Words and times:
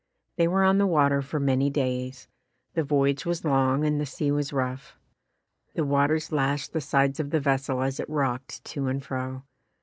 They 0.37 0.47
were 0.47 0.63
on 0.63 0.79
the 0.79 0.87
water 0.87 1.21
for 1.21 1.39
many 1.39 1.69
days. 1.69 2.27
The 2.73 2.81
voyage 2.83 3.23
was 3.23 3.45
long 3.45 3.85
and 3.85 4.01
the 4.01 4.05
sea 4.07 4.31
was 4.31 4.51
rough. 4.51 4.95
The 5.75 5.85
waters 5.85 6.31
lashed 6.31 6.73
the 6.73 6.81
sides 6.81 7.19
of 7.19 7.29
the 7.29 7.39
vessel 7.39 7.83
as 7.83 7.99
it 7.99 8.09
rocked 8.09 8.63
to 8.65 8.87
and 8.87 9.03
fro. 9.05 9.43